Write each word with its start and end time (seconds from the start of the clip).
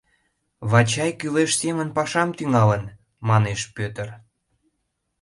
—Вачай 0.71 1.11
кӱлеш 1.19 1.51
семын 1.61 1.89
пашам 1.97 2.29
тӱҥалын,— 2.37 2.83
манеш 3.27 3.61
Пӧтыр. 3.75 4.07